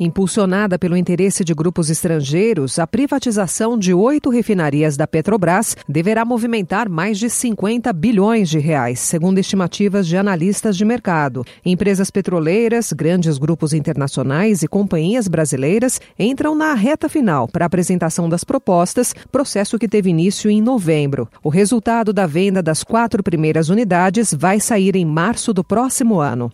Impulsionada 0.00 0.78
pelo 0.78 0.96
interesse 0.96 1.42
de 1.42 1.52
grupos 1.52 1.90
estrangeiros, 1.90 2.78
a 2.78 2.86
privatização 2.86 3.76
de 3.76 3.92
oito 3.92 4.30
refinarias 4.30 4.96
da 4.96 5.08
Petrobras 5.08 5.76
deverá 5.88 6.24
movimentar 6.24 6.88
mais 6.88 7.18
de 7.18 7.28
50 7.28 7.92
bilhões 7.92 8.48
de 8.48 8.60
reais, 8.60 9.00
segundo 9.00 9.38
estimativas 9.38 10.06
de 10.06 10.16
analistas 10.16 10.76
de 10.76 10.84
mercado. 10.84 11.44
Empresas 11.66 12.12
petroleiras, 12.12 12.92
grandes 12.92 13.38
grupos 13.38 13.72
internacionais 13.72 14.62
e 14.62 14.68
companhias 14.68 15.26
brasileiras 15.26 16.00
entram 16.16 16.54
na 16.54 16.74
reta 16.74 17.08
final 17.08 17.48
para 17.48 17.64
a 17.64 17.66
apresentação 17.66 18.28
das 18.28 18.44
propostas, 18.44 19.12
processo 19.32 19.80
que 19.80 19.88
teve 19.88 20.10
início 20.10 20.48
em 20.48 20.62
novembro. 20.62 21.28
O 21.42 21.48
resultado 21.48 22.12
da 22.12 22.24
venda 22.24 22.62
das 22.62 22.84
quatro 22.84 23.20
primeiras 23.20 23.68
unidades 23.68 24.32
vai 24.32 24.60
sair 24.60 24.94
em 24.94 25.04
março 25.04 25.52
do 25.52 25.64
próximo 25.64 26.20
ano. 26.20 26.52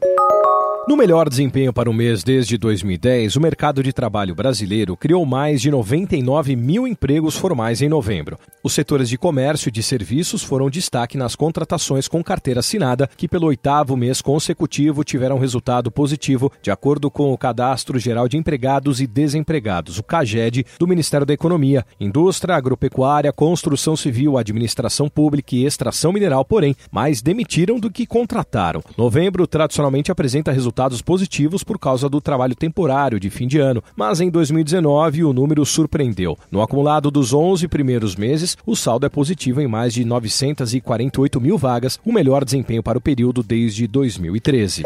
No 0.86 0.98
melhor 0.98 1.30
desempenho 1.30 1.72
para 1.72 1.88
o 1.88 1.94
mês 1.94 2.22
desde 2.22 2.58
2010, 2.58 3.36
o 3.36 3.40
mercado 3.40 3.82
de 3.82 3.90
trabalho 3.90 4.34
brasileiro 4.34 4.94
criou 4.94 5.24
mais 5.24 5.62
de 5.62 5.70
99 5.70 6.54
mil 6.56 6.86
empregos 6.86 7.36
formais 7.36 7.80
em 7.80 7.88
novembro. 7.88 8.38
Os 8.62 8.74
setores 8.74 9.08
de 9.08 9.16
comércio 9.16 9.70
e 9.70 9.72
de 9.72 9.82
serviços 9.82 10.42
foram 10.42 10.68
destaque 10.68 11.16
nas 11.16 11.34
contratações 11.34 12.06
com 12.06 12.22
carteira 12.22 12.60
assinada, 12.60 13.08
que 13.16 13.26
pelo 13.26 13.46
oitavo 13.46 13.96
mês 13.96 14.20
consecutivo 14.20 15.02
tiveram 15.02 15.38
resultado 15.38 15.90
positivo, 15.90 16.52
de 16.60 16.70
acordo 16.70 17.10
com 17.10 17.32
o 17.32 17.38
Cadastro 17.38 17.98
Geral 17.98 18.28
de 18.28 18.36
Empregados 18.36 19.00
e 19.00 19.06
Desempregados, 19.06 19.98
o 19.98 20.02
CAGED, 20.02 20.66
do 20.78 20.86
Ministério 20.86 21.26
da 21.26 21.32
Economia. 21.32 21.82
Indústria, 21.98 22.56
agropecuária, 22.56 23.32
construção 23.32 23.96
civil, 23.96 24.36
administração 24.36 25.08
pública 25.08 25.54
e 25.54 25.64
extração 25.64 26.12
mineral, 26.12 26.44
porém, 26.44 26.76
mais 26.92 27.22
demitiram 27.22 27.80
do 27.80 27.90
que 27.90 28.06
contrataram. 28.06 28.82
Novembro 28.98 29.46
tradicionalmente 29.46 30.12
apresenta 30.12 30.52
resultados 30.52 30.73
resultados 30.74 31.00
positivos 31.00 31.62
por 31.62 31.78
causa 31.78 32.08
do 32.08 32.20
trabalho 32.20 32.56
temporário 32.56 33.20
de 33.20 33.30
fim 33.30 33.46
de 33.46 33.58
ano, 33.58 33.82
mas 33.94 34.20
em 34.20 34.28
2019 34.28 35.24
o 35.24 35.32
número 35.32 35.64
surpreendeu. 35.64 36.36
No 36.50 36.60
acumulado 36.60 37.12
dos 37.12 37.32
11 37.32 37.68
primeiros 37.68 38.16
meses, 38.16 38.56
o 38.66 38.74
saldo 38.74 39.06
é 39.06 39.08
positivo 39.08 39.60
em 39.60 39.68
mais 39.68 39.94
de 39.94 40.04
948 40.04 41.40
mil 41.40 41.56
vagas, 41.56 42.00
o 42.04 42.12
melhor 42.12 42.44
desempenho 42.44 42.82
para 42.82 42.98
o 42.98 43.00
período 43.00 43.40
desde 43.40 43.86
2013. 43.86 44.82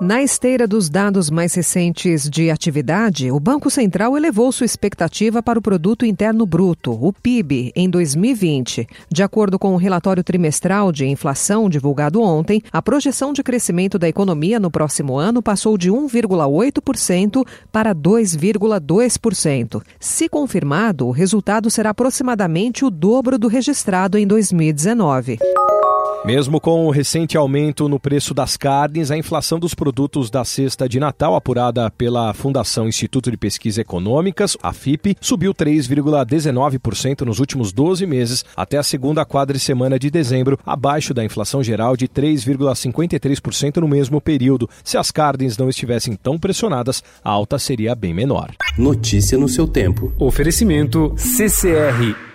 Na 0.00 0.22
esteira 0.22 0.66
dos 0.66 0.88
dados 0.88 1.28
mais 1.28 1.52
recentes 1.52 2.26
de 2.26 2.50
atividade, 2.50 3.30
o 3.30 3.38
Banco 3.38 3.68
Central 3.68 4.16
elevou 4.16 4.50
sua 4.50 4.64
expectativa 4.64 5.42
para 5.42 5.58
o 5.58 5.62
Produto 5.62 6.06
Interno 6.06 6.46
Bruto, 6.46 6.92
o 6.92 7.12
PIB, 7.12 7.70
em 7.76 7.90
2020. 7.90 8.88
De 9.10 9.22
acordo 9.22 9.58
com 9.58 9.74
o 9.74 9.76
relatório 9.76 10.24
trimestral 10.24 10.90
de 10.90 11.04
inflação 11.04 11.68
divulgado 11.68 12.22
ontem, 12.22 12.62
a 12.72 12.80
projeção 12.80 13.34
de 13.34 13.42
crescimento 13.42 13.98
da 13.98 14.08
economia 14.08 14.58
no 14.58 14.70
próximo 14.70 15.18
ano 15.18 15.42
passou 15.42 15.76
de 15.76 15.90
1,8% 15.90 17.46
para 17.70 17.94
2,2%. 17.94 19.82
Se 20.00 20.30
confirmado, 20.30 21.08
o 21.08 21.10
resultado 21.10 21.70
será 21.70 21.90
aproximadamente 21.90 22.86
o 22.86 22.90
dobro 22.90 23.38
do 23.38 23.48
registrado 23.48 24.16
em 24.16 24.26
2019. 24.26 25.38
Mesmo 26.22 26.60
com 26.60 26.86
o 26.86 26.90
recente 26.90 27.34
aumento 27.38 27.88
no 27.88 27.98
preço 27.98 28.34
das 28.34 28.54
carnes, 28.54 29.10
a 29.10 29.16
inflação 29.16 29.58
dos 29.58 29.72
produtos 29.74 30.28
da 30.28 30.44
cesta 30.44 30.86
de 30.86 31.00
Natal, 31.00 31.34
apurada 31.34 31.90
pela 31.90 32.34
Fundação 32.34 32.86
Instituto 32.86 33.30
de 33.30 33.38
Pesquisas 33.38 33.78
Econômicas, 33.78 34.54
a 34.62 34.70
FIP, 34.70 35.16
subiu 35.18 35.54
3,19% 35.54 37.22
nos 37.22 37.40
últimos 37.40 37.72
12 37.72 38.04
meses, 38.04 38.44
até 38.54 38.76
a 38.76 38.82
segunda 38.82 39.24
quadricemana 39.24 39.98
de 39.98 40.10
dezembro, 40.10 40.58
abaixo 40.64 41.14
da 41.14 41.24
inflação 41.24 41.62
geral 41.62 41.96
de 41.96 42.06
3,53% 42.06 43.78
no 43.78 43.88
mesmo 43.88 44.20
período. 44.20 44.68
Se 44.84 44.98
as 44.98 45.10
carnes 45.10 45.56
não 45.56 45.70
estivessem 45.70 46.14
tão 46.16 46.38
pressionadas, 46.38 47.02
a 47.24 47.30
alta 47.30 47.58
seria 47.58 47.94
bem 47.94 48.12
menor. 48.12 48.50
Notícia 48.76 49.38
no 49.38 49.48
seu 49.48 49.66
tempo. 49.66 50.12
Oferecimento 50.18 51.14
CCR 51.16 52.29